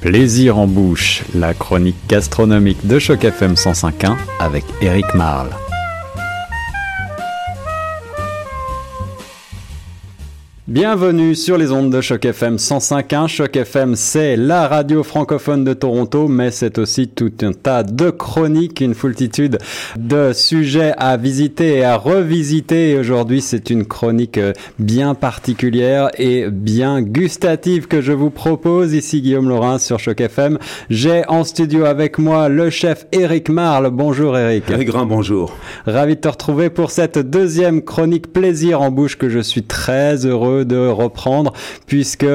[0.00, 5.50] Plaisir en bouche, la chronique gastronomique de Choc FM 105.1 avec Eric Marle.
[10.70, 13.26] Bienvenue sur les ondes de Choc FM 105.1.
[13.26, 18.10] Choc FM, c'est la radio francophone de Toronto, mais c'est aussi tout un tas de
[18.10, 19.58] chroniques, une foultitude
[19.98, 22.90] de sujets à visiter et à revisiter.
[22.90, 24.38] Et aujourd'hui, c'est une chronique
[24.78, 28.94] bien particulière et bien gustative que je vous propose.
[28.94, 30.56] Ici Guillaume Laurin sur Choc FM.
[30.88, 33.90] J'ai en studio avec moi le chef Eric Marle.
[33.90, 34.70] Bonjour Eric.
[34.70, 35.52] Un grand bonjour.
[35.84, 40.24] Ravi de te retrouver pour cette deuxième chronique plaisir en bouche que je suis très
[40.24, 41.52] heureux de reprendre
[41.86, 42.26] puisque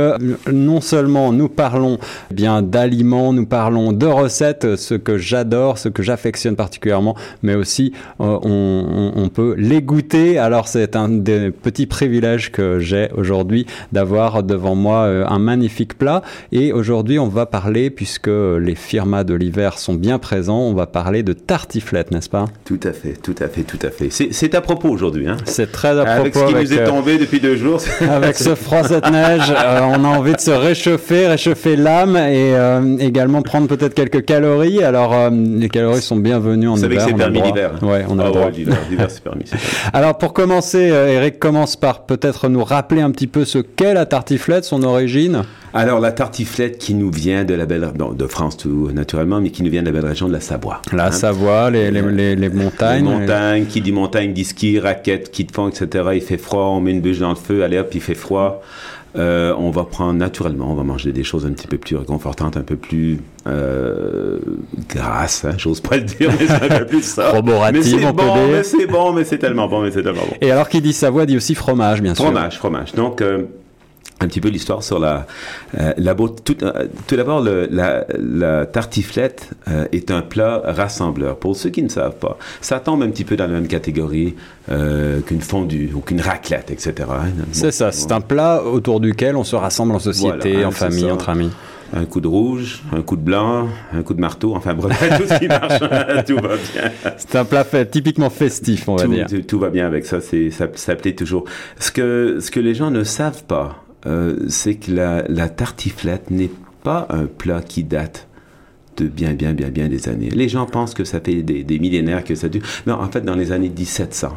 [0.52, 1.98] non seulement nous parlons
[2.32, 7.94] bien d'aliments, nous parlons de recettes, ce que j'adore, ce que j'affectionne particulièrement, mais aussi
[8.20, 10.38] euh, on, on, peut les goûter.
[10.38, 15.98] Alors c'est un des petits privilèges que j'ai aujourd'hui d'avoir devant moi euh, un magnifique
[15.98, 16.22] plat.
[16.52, 20.88] Et aujourd'hui on va parler, puisque les firmas de l'hiver sont bien présents, on va
[20.88, 22.46] parler de tartiflette, n'est-ce pas?
[22.66, 24.10] Tout à fait, tout à fait, tout à fait.
[24.10, 25.28] C'est à propos aujourd'hui.
[25.28, 26.22] Hein c'est très à propos.
[26.22, 27.82] Avec ce qui nous est euh, tombé depuis deux jours.
[28.16, 32.56] avec ce froid, cette neige, euh, on a envie de se réchauffer, réchauffer l'âme et
[32.56, 34.84] euh, également prendre peut-être quelques calories.
[34.84, 36.90] Alors, euh, les calories sont bienvenues en hiver.
[36.90, 37.72] Vous savez que c'est permis l'hiver.
[37.82, 38.78] Ouais, on a l'hiver,
[39.10, 39.44] c'est permis,
[39.94, 44.06] Alors, pour commencer, Eric commence par peut-être nous rappeler un petit peu ce qu'est la
[44.06, 45.44] tartiflette, son origine.
[45.78, 49.62] Alors, la tartiflette qui nous vient de la belle, de France tout naturellement, mais qui
[49.62, 50.82] nous vient de la belle région de la Savoie.
[50.94, 51.12] La hein.
[51.12, 53.04] Savoie, les, les, les, montagnes.
[53.04, 56.12] Les montagnes, qui dit montagne dit ski, raquette, qui de fond, etc.
[56.14, 58.62] Il fait froid, on met une bûche dans le feu, allez hop, il fait froid.
[59.18, 62.56] Euh, on va prendre naturellement, on va manger des choses un petit peu plus réconfortantes,
[62.56, 64.40] un peu plus euh,
[64.90, 67.34] grasses, hein, j'ose pas le dire, mais c'est un peu plus ça.
[67.74, 70.36] mais c'est bon, mais c'est bon, mais c'est tellement bon, mais c'est tellement bon.
[70.40, 72.26] Et alors qui dit Savoie dit aussi fromage, bien sûr.
[72.26, 72.94] Fromage, fromage.
[72.94, 73.44] Donc euh,
[74.22, 75.28] un petit peu l'histoire sur la,
[75.80, 81.38] euh, la tout, euh, tout d'abord, la, la, tartiflette euh, est un plat rassembleur.
[81.38, 84.36] Pour ceux qui ne savent pas, ça tombe un petit peu dans la même catégorie
[84.68, 86.94] qu'une fondue ou qu'une raclette, etc.
[87.12, 87.28] Hein.
[87.52, 91.30] c'est ça, c'est un plat autour duquel on se rassemble en société, en famille, entre
[91.30, 91.52] amis.
[91.94, 95.28] Un coup de rouge, un coup de blanc, un coup de marteau, enfin bref, tout
[95.32, 95.80] ce qui marche,
[96.26, 96.92] tout va bien.
[97.16, 99.28] C'est un plat fait, typiquement festif, on va dire.
[99.28, 101.46] Tout, tout, va bien avec ça, ça, ça plaît toujours.
[101.80, 103.85] Ce que, ce que les gens ne savent pas, euh,
[104.48, 106.52] c'est que la, tartiflette n'est
[106.84, 108.28] pas un plat qui date
[108.98, 110.30] de bien, bien, bien, bien des années.
[110.30, 112.62] Les gens pensent que ça fait des, millénaires que ça dure.
[112.88, 114.30] Non, en fait, dans les années 1700,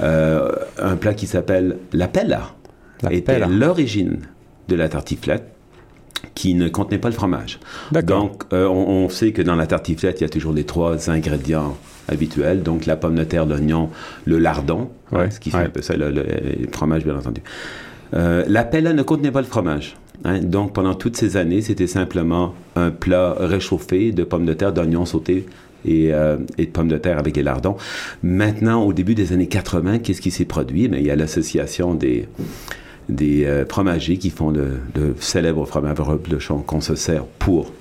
[0.00, 2.54] euh, un plat qui s'appelle la pella
[3.10, 4.20] était l'origine
[4.68, 5.44] de la tartiflette
[6.34, 7.58] qui ne contenait pas le fromage.
[8.04, 11.76] Donc, euh, on, sait que dans la tartiflette, il y a toujours les trois ingrédients
[12.08, 13.90] habituels, donc la pomme de terre, l'oignon,
[14.24, 16.24] le lardon, ce qui fait un peu ça, le
[16.72, 17.42] fromage, bien entendu.
[18.14, 19.96] Euh, la pella ne contenait pas le fromage.
[20.24, 20.40] Hein.
[20.40, 25.06] Donc, pendant toutes ces années, c'était simplement un plat réchauffé de pommes de terre, d'oignons
[25.06, 25.46] sautés
[25.84, 27.76] et, euh, de pommes de terre avec des lardons.
[28.22, 30.88] Maintenant, au début des années 80, qu'est-ce qui s'est produit?
[30.88, 32.28] Mais il y a l'association des,
[33.20, 34.80] euh, fromagers qui font le,
[35.18, 35.96] célèbre fromage
[36.38, 37.72] champ qu'on se sert pour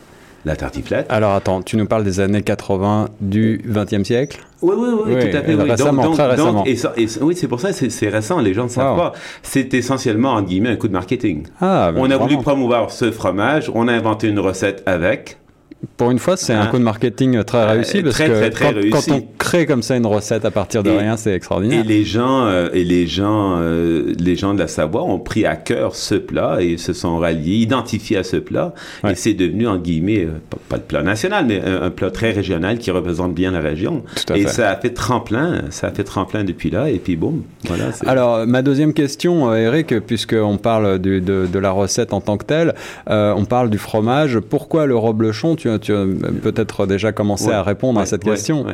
[0.46, 1.06] la tartiflette.
[1.09, 4.40] Alors attends, tu nous parles des années 80 du 20e siècle?
[4.62, 5.56] Oui, oui, oui, tout à fait.
[5.56, 5.69] Oui.
[5.69, 6.66] Récemment, donc, très récemment.
[6.66, 6.78] et
[7.22, 9.13] oui, c'est pour ça, c'est récent, les gens ne savent pas.
[9.44, 11.47] C'est essentiellement, en guillemets, un coup de marketing.
[11.59, 15.38] Ah, on a voulu promouvoir ce fromage, on a inventé une recette avec,
[15.97, 16.68] pour une fois, c'est un hein?
[16.68, 19.09] coup de marketing très réussi euh, parce très, que très, très quand, réussi.
[19.09, 21.84] quand, on crée comme ça une recette à partir de rien, c'est extraordinaire.
[21.84, 25.46] Et les gens, euh, et les gens, euh, les gens de la Savoie ont pris
[25.46, 28.74] à cœur ce plat et se sont ralliés, identifiés à ce plat,
[29.08, 30.28] et c'est devenu en guillemets
[30.70, 34.03] pas, le plat national, mais un, plat très régional qui représente bien la région.
[34.16, 34.50] Tout à et fait.
[34.50, 37.86] ça a fait tremplin, ça a fait tremplin depuis là, et puis boum, voilà.
[38.06, 42.46] Alors ma deuxième question, Eric, puisqu'on parle de, de, de, la recette en tant que
[42.46, 42.75] telle,
[43.08, 44.40] on parle du fromage.
[44.40, 45.94] Pourquoi le reblochon Tu, tu
[46.42, 48.66] peut-être déjà commencé à répondre à cette question.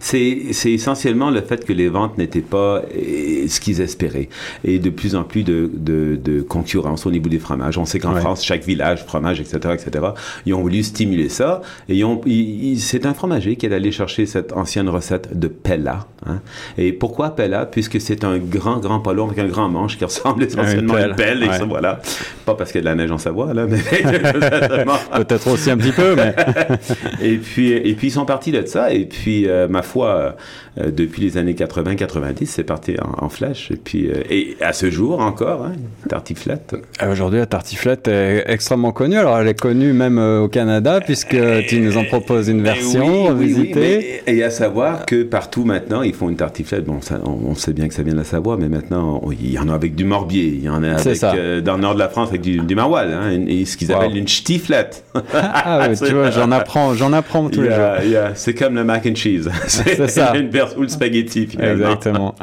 [0.00, 4.28] C'est essentiellement le fait que les ventes n'étaient pas euh, ce qu'ils espéraient.
[4.64, 7.78] Et de plus en plus de, de, de concurrence au niveau des fromages.
[7.78, 10.06] On sait qu'en France, chaque village, fromage, etc., etc.,
[10.46, 11.62] ils ont voulu stimuler ça.
[11.88, 12.02] Et
[12.78, 16.06] c'est un fromager qui est allé chercher cette ancienne recette de Pella.
[16.26, 16.40] Hein.
[16.78, 17.66] Et pourquoi Pella?
[17.66, 21.14] Puisque c'est un grand, grand palon avec un grand manche qui ressemble essentiellement à une
[21.14, 21.42] pelle.
[21.42, 22.00] Et ça, voilà.
[22.44, 23.78] Pas parce qu'il y a de la neige en Savoie, là, mais
[25.16, 26.34] peut-être aussi un petit peu, mais
[27.22, 28.92] et puis, et puis ils sont partis de ça.
[28.92, 30.36] Et puis, euh, ma foi,
[30.78, 33.70] euh, depuis les années 80-90, c'est parti en, flèche.
[33.70, 35.72] Et puis, euh, et à ce jour encore, hein,
[36.08, 36.76] Tartiflette.
[37.10, 39.16] Aujourd'hui, la Tartiflette est extrêmement connue.
[39.16, 41.36] Alors, elle est connue même au Canada, puisque
[41.68, 44.22] tu nous en proposes une version visitée.
[44.26, 46.84] et à savoir que partout maintenant, ils font une tartiflette.
[46.84, 49.58] Bon, ça, on, sait bien que ça vient de la Savoie, mais maintenant, il y
[49.58, 51.20] en a avec du morbier, il y en a avec,
[51.64, 54.16] dans le nord de la France avec du, du maroilles, hein, et ce qu'ils appellent
[54.16, 55.04] une ch'tiflette.
[55.34, 58.32] ah oui, tu vois, j'en apprends, j'en apprends tous les jours.
[58.34, 59.48] C'est comme le mac and cheese.
[59.66, 60.34] c'est ça.
[60.36, 61.86] Une ou le spaghetti, finalement.
[61.86, 62.34] Exactement.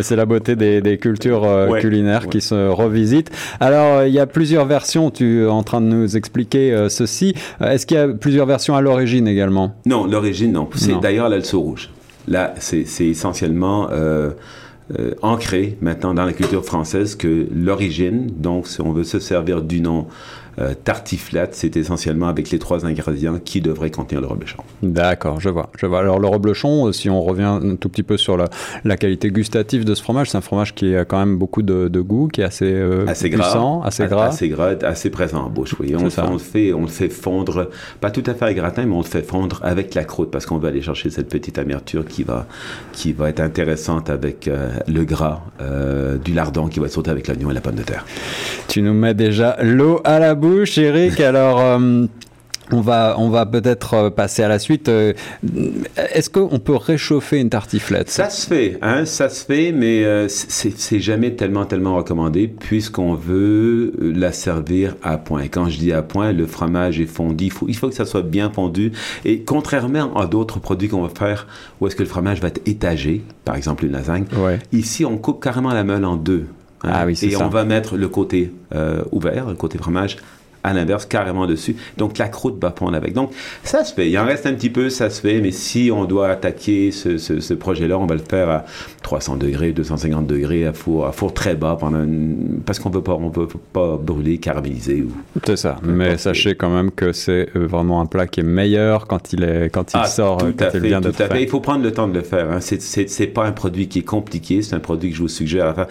[0.00, 3.30] c'est la beauté des, des cultures euh, culinaires qui se revisitent.
[3.60, 5.10] Alors, euh, il y a plusieurs versions.
[5.10, 7.34] Tu es en train de nous expliquer euh, ceci.
[7.60, 9.74] Est-ce qu'il y a plusieurs versions à l'origine également?
[9.86, 10.68] Non, l'origine, non.
[10.74, 11.90] C'est d'ailleurs l'alceau rouge.
[12.28, 13.88] Là, c'est essentiellement
[15.22, 19.80] ancré maintenant dans la culture française que l'origine, donc si on veut se servir du
[19.80, 20.06] nom
[20.58, 24.62] euh, tartiflette, c'est essentiellement avec les trois ingrédients qui devraient contenir le reblochon.
[24.82, 25.98] D'accord, je vois, je vois.
[26.00, 28.46] Alors le reblochon, euh, si on revient un tout petit peu sur la,
[28.84, 31.88] la qualité gustative de ce fromage, c'est un fromage qui a quand même beaucoup de,
[31.88, 35.44] de goût, qui est assez, euh, assez puissant, gras, assez gras, assez gras, assez présent
[35.44, 35.74] en bouche.
[35.78, 37.68] Oui, on, on, le fait, on le fait fondre,
[38.00, 40.46] pas tout à fait avec gratin, mais on le fait fondre avec la croûte parce
[40.46, 42.46] qu'on veut aller chercher cette petite amertume qui va,
[42.92, 44.48] qui va être intéressante avec
[44.88, 45.42] le gras
[46.24, 48.06] du lardon qui va sauter avec l'oignon et la pomme de terre.
[48.68, 51.20] Tu nous mets déjà l'eau à la bouche bouche, Eric.
[51.20, 51.60] Alors.
[51.60, 52.06] Euh,
[52.72, 54.88] on va, on va peut-être euh, passer à la suite.
[54.88, 55.12] Euh,
[56.12, 58.10] est-ce qu'on peut réchauffer une tartiflette?
[58.10, 63.92] Ça se fait, hein, ça se fait, mais c'est jamais tellement, tellement recommandé puisqu'on veut
[64.00, 65.42] la servir à point.
[65.42, 67.44] Et quand je dis à point, le fromage est fondu.
[67.44, 68.90] Il faut, il faut que ça soit bien fondu.
[69.24, 71.46] Et contrairement à d'autres produits qu'on va faire
[71.80, 74.24] où est-ce que le fromage va être étagé, par exemple une lasagne,
[74.72, 76.46] ici on coupe carrément la meule en deux.
[76.82, 80.18] Ah oui, et on va mettre le côté euh, ouvert, le côté fromage,
[80.66, 81.76] à l'inverse, carrément dessus.
[81.96, 83.12] Donc la croûte va prendre avec.
[83.12, 83.32] Donc
[83.62, 84.10] ça se fait.
[84.10, 85.40] Il en reste un petit peu, ça se fait.
[85.40, 88.64] Mais si on doit attaquer ce, projet-là, on va le faire à
[89.06, 92.04] 300 degrés, 250 degrés, à four, à four très bas, pendant
[92.64, 95.02] parce qu'on ne pas, on peut pas brûler, caraméliser.
[95.02, 95.12] Ou...
[95.44, 95.76] C'est ça.
[95.84, 99.44] Mais sachez quand même que c'est euh, vraiment un plat qui est meilleur quand il,
[99.44, 101.40] est, quand il ah, sort, tout quand il vient de fait.
[101.40, 102.50] Il faut prendre le temps de le faire.
[102.50, 102.58] Hein.
[102.60, 104.60] C'est pas un produit qui est compliqué.
[104.62, 105.86] C'est un produit que je vous suggère à faire.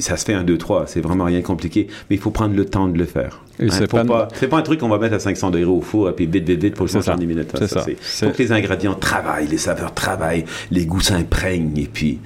[0.00, 0.88] Ça se fait un, deux, trois.
[0.88, 1.86] C'est vraiment rien compliqué.
[2.10, 3.40] Mais il faut prendre le temps de le faire.
[3.60, 6.12] Hein, c'est pas, pas, un truc qu'on va mettre à 500 degrés au four et
[6.12, 7.52] puis vite, vite, vite pour le 70 minutes.
[7.60, 12.18] Il faut que les ingrédients travaillent, les saveurs travaillent, les goûts s'imprègnent et puis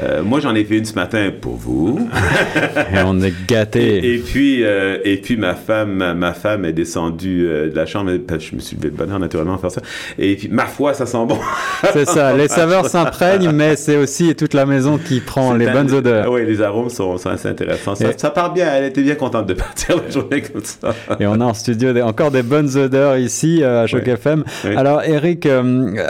[0.00, 2.08] euh, moi, j'en ai fait une ce matin pour vous.
[2.94, 4.14] et on est gâtés.
[4.14, 8.10] Et, puis, euh, et puis ma femme, ma, femme est descendue euh, de la chambre.
[8.10, 9.82] Je me suis levé de bonheur naturellement à faire ça.
[10.18, 11.38] Et puis, ma foi, ça sent bon.
[11.92, 12.34] c'est ça.
[12.34, 16.30] Les saveurs s'imprègnent, mais c'est aussi toute la maison qui prend les bonnes odeurs.
[16.30, 17.94] Oui, les arômes sont, assez intéressants.
[17.94, 18.68] Ça, part bien.
[18.74, 20.94] Elle était bien contente de partir la journée comme ça.
[21.20, 24.44] et on a en studio encore des bonnes odeurs ici à Choc FM.
[24.76, 25.46] Alors, Eric,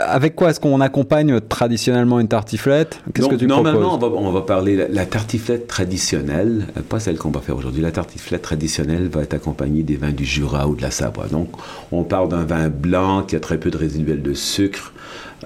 [0.07, 3.01] avec quoi est-ce qu'on accompagne traditionnellement une tartiflette?
[3.13, 3.72] Qu'est-ce que tu proposes?
[3.75, 7.81] On va, parler la, la tartiflette traditionnelle, euh, pas celle qu'on va faire aujourd'hui.
[7.81, 11.27] La tartiflette traditionnelle va être accompagnée des vins du Jura ou de la Savoie.
[11.27, 11.49] Donc,
[11.91, 14.93] on parle d'un vin blanc qui a très peu de résiduel de sucre,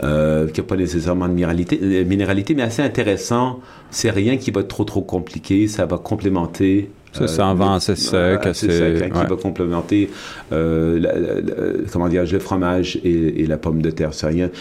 [0.03, 3.59] euh, qui n'a pas nécessairement de minéralité, euh, minéralité, mais assez intéressant.
[3.91, 5.67] C'est rien qui va être trop trop compliqué.
[5.67, 10.11] Ça va complémenter c'est un vin assez sec, assez, sec, hein, qui va complémenter
[10.51, 14.13] comment dire, le fromage et, et, la pomme de terre.
[14.13, 14.51] C'est rien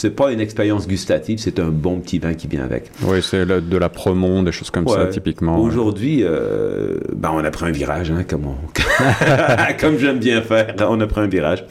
[0.00, 2.90] c'est pas une expérience gustative, c'est un bon petit vin qui vient avec.
[3.02, 5.58] Oui, c'est de la Premont, des choses comme ça, typiquement.
[5.58, 8.46] Aujourd'hui, euh, ben on a pris un virage, hein, comme,
[9.80, 11.64] comme j'aime bien faire, on a pris un virage.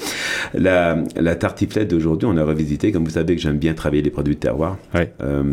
[0.53, 4.11] La, la tartiflette d'aujourd'hui, on a revisité, comme vous savez que j'aime bien travailler les
[4.11, 4.77] produits de terroir.
[4.93, 5.01] Oui.
[5.21, 5.43] Euh,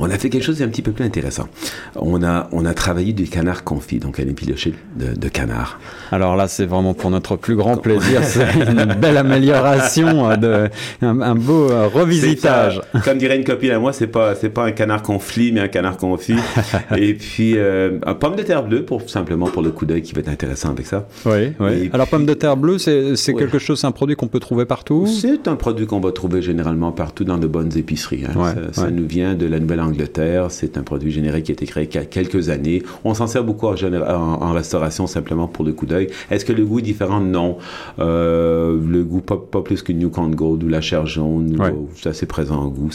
[0.00, 1.48] on a fait quelque chose d'un petit peu plus intéressant.
[1.94, 5.78] On a, on a travaillé du canard confit, donc un épiloché de, de canard.
[6.10, 8.24] Alors là, c'est vraiment pour notre plus grand plaisir.
[8.24, 10.68] C'est une belle amélioration, de,
[11.02, 12.80] un, beau euh, revisitage.
[13.04, 15.68] Comme dirait une copine à moi, c'est pas, c'est pas un canard conflit, mais un
[15.68, 16.36] canard confit.
[16.96, 20.14] Et puis, euh, un pomme de terre bleue, pour, simplement pour le coup d'œil qui
[20.14, 21.06] va être intéressant avec ça.
[21.26, 21.90] Oui, oui.
[21.92, 24.64] Alors, pomme de terre bleue, c'est, c'est quelque chose, c'est un produit qu'on peut trouver
[24.64, 25.06] partout?
[25.06, 28.24] C'est un produit qu'on va trouver généralement partout dans de bonnes épiceries.
[28.24, 28.54] Hein.
[28.72, 30.50] ça, ça nous vient de la nouvelle Angleterre.
[30.50, 32.82] C'est un produit générique qui a été créé il y a quelques années.
[33.04, 36.08] On s'en sert beaucoup en, restauration simplement pour le coup d'œil.
[36.30, 37.20] Est-ce que le goût est différent?
[37.20, 37.58] Non.
[37.98, 41.56] Euh, le goût, pas, plus que New Count Gold ou la chair jaune.
[41.96, 42.90] C'est assez présent en goût.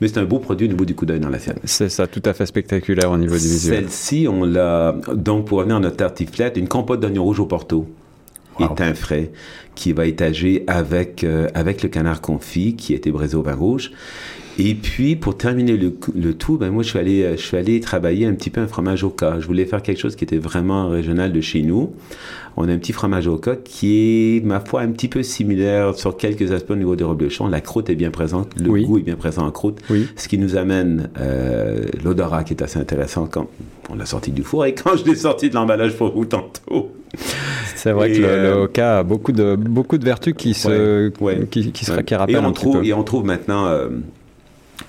[0.00, 1.58] Mais c'est un beau produit au niveau du coup d'œil dans la sienne.
[1.64, 3.84] C'est ça, tout à fait spectaculaire au niveau du visuel.
[3.84, 7.86] Celle-ci, on l'a, donc pour revenir à notre tartiflette, une compote d'oignon rouge au porto.
[8.60, 9.32] et thym frais
[9.74, 13.54] qui va étager avec, euh, avec le canard confit qui a été braisé au vin
[13.54, 13.90] rouge.
[14.58, 17.80] Et puis, pour terminer le, le tout, ben moi, je suis, allé, je suis allé
[17.80, 19.40] travailler un petit peu un fromage au cas.
[19.40, 21.92] Je voulais faire quelque chose qui était vraiment régional de chez nous.
[22.56, 25.96] On a un petit fromage au cas qui est, ma foi, un petit peu similaire
[25.96, 27.48] sur quelques aspects au niveau des reblochons.
[27.48, 30.06] La croûte est bien présente, le goût est bien présent en croûte, Oui.
[30.14, 33.48] ce qui nous amène euh, l'odorat qui est assez intéressant quand
[33.90, 36.92] on l'a sorti du four et quand je l'ai sorti de l'emballage pour vous tantôt.
[37.74, 40.54] C'est vrai Et, que le, euh, le Oka a beaucoup de, beaucoup de vertus qui
[40.54, 41.46] se, Ouais, ouais.
[41.50, 42.04] qui, qui se, Ouais.
[42.04, 42.86] qui et rappellent on un petit trouve peu.
[42.86, 43.88] et on trouve maintenant euh,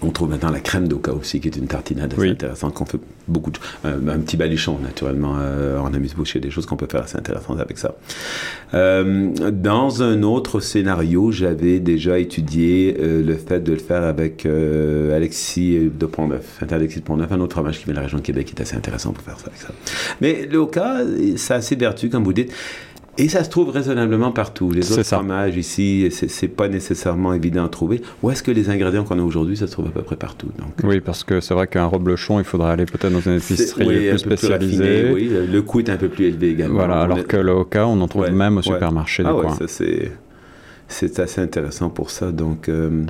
[0.02, 2.30] on trouve maintenant la crème d'oka aussi qui est une tartinade assez Oui.
[2.32, 6.38] intéressante qu'on fait beaucoup de, euh, un petit baluchon naturellement euh, en amuse-bouche il y
[6.40, 7.96] a des choses qu'on peut faire assez intéressantes avec ça.
[8.74, 14.46] Euh, dans un autre scénario j'avais déjà étudié euh, le fait de le faire avec
[14.46, 18.24] Alexis de Pont-Neuf Alexis de Pont-Neuf un autre fromage qui vient de la région de
[18.24, 19.70] Québec qui est assez intéressant pour faire ça avec ça.
[20.22, 20.98] Mais le oka
[21.38, 22.52] ça a ses vertus comme vous dites
[23.18, 24.72] et ça se trouve raisonnablement partout.
[24.72, 25.18] Les autres ça.
[25.18, 28.02] fromages ici, c'est pas nécessairement évident à trouver.
[28.22, 30.48] Où est-ce que les ingrédients qu'on a aujourd'hui, ça se trouve à peu près partout.
[30.60, 33.86] Donc, Oui, parce que c'est vrai qu'un reblochon, il faudrait aller peut-être dans une épicerie
[33.88, 35.02] oui, plus spécialisée.
[35.04, 36.76] raffiné, oui, le coût est un peu plus élevé également.
[36.76, 38.64] Voilà, alors est- que le Oka, on en trouve Ouais, même au ouais.
[38.64, 39.48] supermarché ah ouais,
[40.88, 42.32] c'est assez intéressant pour ça.
[42.32, 43.04] Donc euh,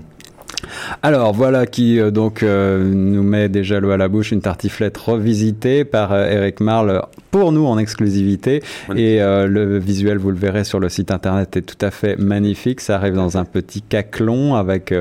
[1.03, 4.97] Alors voilà qui euh, donc euh, nous met déjà l'eau à la bouche, une tartiflette
[4.97, 7.01] revisitée par euh, Eric Marle
[7.31, 8.63] pour nous en exclusivité.
[8.95, 12.79] Et le visuel, vous le verrez sur le site internet, est tout à fait magnifique.
[12.79, 14.93] Ça arrive dans un petit caclon avec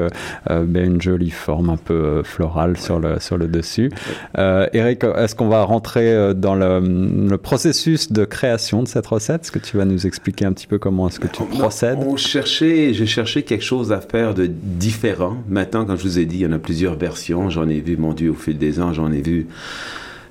[0.49, 3.93] ben, une jolie forme un peu florale sur le sur le dessus.
[4.37, 9.43] Eric, est-ce qu'on va rentrer dans le, le processus de création de cette recette?
[9.43, 11.99] Est-ce que tu vas nous expliquer un petit peu comment est-ce que tu on- procèdes?
[12.05, 15.37] On cherchait, j'ai cherché quelque chose à faire de différent.
[15.49, 17.51] Maintenant, comme je vous ai dit, il y en a plusieurs versions.
[17.51, 19.47] J'en ai vu, mon Dieu, au fil des ans, j'en ai vu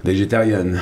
[0.03, 0.79] végétarienne.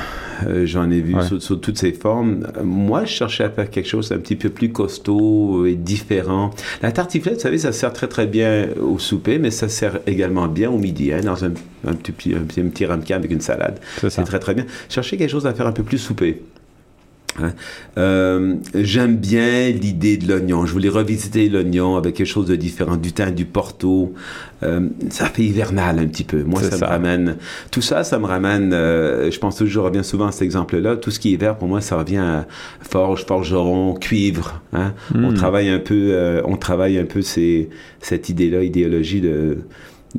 [0.47, 1.21] Euh, J'en ai vu Ouais.
[1.27, 2.47] sous, sous toutes ses formes.
[2.63, 6.49] Moi, je cherchais à faire quelque chose d'un petit peu plus costaud et différent.
[6.81, 10.47] La tartiflette, vous savez, ça sert très très bien au souper, mais ça sert également
[10.47, 11.51] bien au midi, hein, dans un,
[11.87, 13.79] un petit, un petit, un petit ramequin avec une salade.
[14.09, 14.65] C'est très très bien.
[14.89, 16.41] Chercher quelque chose à faire un peu plus soupé.
[17.39, 17.53] Hein?
[17.97, 20.65] Euh, J'aime bien l'idée de l'oignon.
[20.65, 24.13] Je voulais revisiter l'oignon avec quelque chose de différent, du thym, du porto.
[24.63, 26.43] Euh, ça fait hivernal un petit peu.
[26.43, 26.85] Moi, ça, ça.
[26.85, 27.37] me ramène.
[27.71, 28.73] Tout ça, ça me ramène.
[28.73, 30.97] euh, je pense toujours, je reviens souvent à cet exemple-là.
[30.97, 32.47] Tout ce qui est vert, pour moi, ça revient à
[32.81, 34.61] forge, forgeron, cuivre.
[34.73, 34.93] Hein.
[35.13, 35.25] Mm.
[35.25, 36.41] On travaille un peu.
[36.45, 37.69] on travaille un peu ces,
[38.01, 39.59] cette idée-là, idéologie de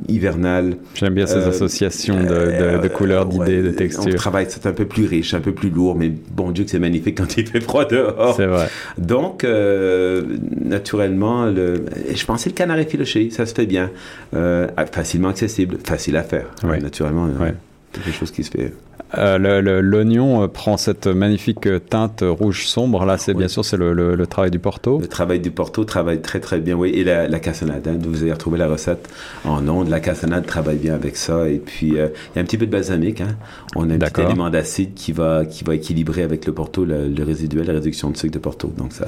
[0.07, 0.75] hivernale.
[0.95, 4.15] J'aime bien ces Euh, associations de, de- de euh, couleurs, d'idées, ouais, de On textures.
[4.15, 6.79] travaille, c'est un peu plus riche, un peu plus lourd, mais bon Dieu que c'est
[6.79, 8.35] magnifique quand il fait froid dehors.
[8.35, 8.67] C'est vrai.
[8.97, 10.23] Donc, euh,
[10.63, 13.91] naturellement, le, je pensais le canard effiloché, ça se fait bien.
[14.35, 16.45] Euh, facilement accessible, facile à faire.
[16.63, 17.53] Naturellement, Ouais.
[17.93, 18.73] C'est quelque chose qui se fait.
[19.15, 23.05] Euh, L'oignon euh, prend cette magnifique euh, teinte rouge sombre.
[23.05, 23.39] Là, c'est Oui.
[23.39, 24.99] bien sûr c'est le, le- le travail du Porto.
[24.99, 26.89] Le travail du Porto travaille très très bien, oui.
[26.95, 29.07] Et la, la cassonade, hein, vous allez retrouver la recette
[29.45, 29.89] en ondes.
[29.89, 31.47] La cassonade travaille bien avec ça.
[31.47, 33.21] Et puis, euh, il y a un petit peu de balsamique.
[33.21, 33.35] Hein.
[33.75, 37.07] On a un petit élément d'acide qui va, qui va équilibrer avec le Porto le,
[37.07, 38.73] le résiduel, la réduction de sucre de Porto.
[38.77, 39.05] Donc ça,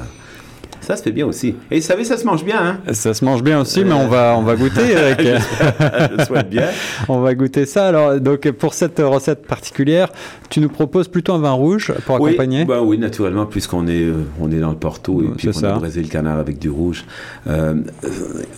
[0.85, 1.55] ça se fait bien aussi.
[1.71, 2.59] Et vous savez, ça se mange bien.
[2.61, 2.93] Hein?
[2.93, 4.81] Ça se mange bien aussi, mais on va on va goûter.
[4.91, 5.19] Eric.
[5.21, 6.67] Je le souhaite bien.
[7.09, 7.87] on va goûter ça.
[7.87, 10.09] Alors donc pour cette recette particulière,
[10.49, 12.65] tu nous proposes plutôt un vin rouge pour Oui, accompagner?
[12.65, 15.53] bah oui, naturellement, puisqu'on est, euh, on est dans le Porto et puis on a
[15.53, 15.71] ça.
[15.73, 17.05] braisé le canard avec du rouge.
[17.47, 18.09] Euh, euh,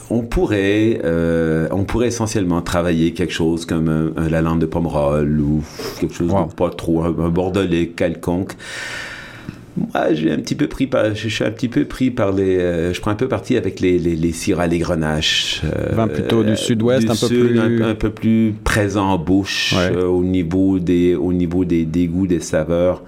[0.09, 4.65] on pourrait, euh, on pourrait essentiellement travailler quelque chose comme un, un- la lande de
[4.65, 5.63] Pomerol ou
[5.99, 6.47] quelque chose Wow.
[6.47, 8.53] de pas trop, un, un bordelais quelconque.
[9.77, 12.57] Moi, j'ai un petit peu pris par, je suis un petit peu pris par les,
[12.57, 15.61] euh, je prends un peu parti avec les, les, les syrahs, les grenaches.
[15.65, 19.09] euh, Vin plutôt du sud-ouest, du un peu sud, plus- un, un peu plus présent
[19.11, 19.95] en bouche, Ouais.
[19.95, 23.03] euh, au niveau des, au niveau des, des goûts, des saveurs,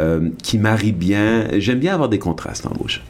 [0.00, 1.46] euh, qui marient bien.
[1.58, 3.02] J'aime bien avoir des contrastes en bouche.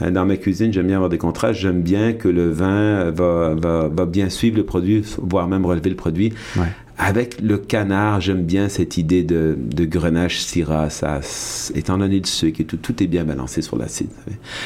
[0.00, 1.60] Hein, Dans ma cuisine, j'aime bien avoir des contrastes.
[1.60, 5.90] J'aime bien que le vin va, va, va bien suivre le produit, voire même relever
[5.90, 6.32] le produit.
[6.56, 6.64] Ouais.
[6.98, 10.88] Avec le canard, j'aime bien cette idée de, de grenache syrah.
[10.88, 11.20] Ça,
[11.74, 14.08] étant donné le sucre et tout, tout est bien balancé sur l'acide.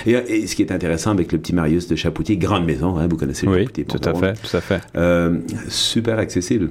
[0.06, 3.08] Et, et ce qui est intéressant avec le petit Marius de Chapoutier, grande maison, hein,
[3.10, 3.84] vous connaissez Oui, Chapoutier.
[3.84, 4.80] tout à fait, tout à fait.
[4.96, 6.70] euh, super accessible.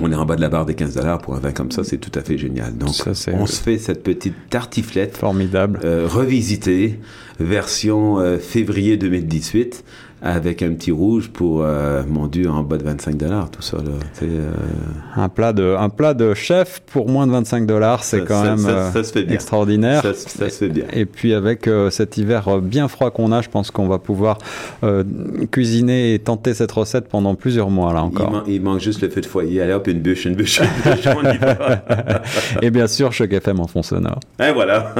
[0.00, 1.84] On est en bas de la barre des 15 dollars pour un vin comme ça,
[1.84, 2.74] c'est tout à fait génial.
[2.78, 5.80] Donc, Ça, on se fait cette petite tartiflette Formidable.
[5.84, 6.98] euh, revisitée,
[7.42, 9.84] version euh, février 2018.
[10.22, 13.78] avec un petit rouge pour, euh, mon Dieu, en bas de 25 dollars, tout ça.
[13.78, 13.90] Là.
[14.22, 14.52] Euh...
[15.16, 18.50] Un, plat de, un plat de chef pour moins de 25 dollars, c'est quand ça,
[18.50, 19.34] même ça, ça, se fait bien.
[19.34, 20.02] extraordinaire.
[20.02, 20.84] Ça, se fait bien.
[20.92, 24.38] Et puis avec euh, cet hiver bien froid qu'on a, je pense qu'on va pouvoir
[24.84, 25.02] euh,
[25.50, 28.28] cuisiner et tenter cette recette pendant plusieurs mois là encore.
[28.28, 29.60] Il, man il manque juste le feu de foyer.
[29.60, 31.82] Allez hop, une bûche, une bûche, une bûche, on y va.
[32.62, 34.20] et bien sûr, Choc FM en fond sonore.
[34.38, 34.94] Et voilà.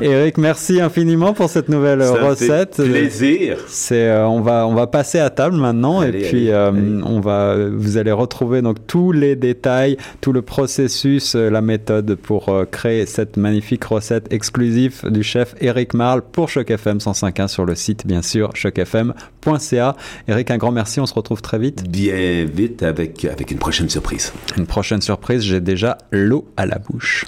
[0.00, 2.76] Eric, merci infiniment pour cette nouvelle Ça recette.
[2.76, 3.58] Fait plaisir.
[3.68, 6.68] C'est, euh, on va, on va passer à table maintenant Allez, et puis allez, euh,
[6.68, 7.02] allez.
[7.04, 12.14] on va, vous allez retrouver donc tous les détails, tout le processus, euh, la méthode
[12.14, 17.48] pour euh, créer cette magnifique recette exclusive du chef Eric Marle pour Choc FM 105.1
[17.48, 19.96] sur le site bien sûr chocfm.ca.
[20.28, 21.00] Eric, un grand merci.
[21.00, 21.88] On se retrouve très vite.
[21.88, 24.32] Bien vite avec, avec une prochaine surprise.
[24.56, 25.42] Une prochaine surprise.
[25.42, 27.26] J'ai déjà l'eau à la bouche.